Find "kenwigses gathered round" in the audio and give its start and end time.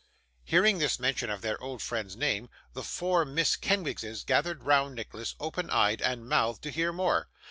3.55-4.95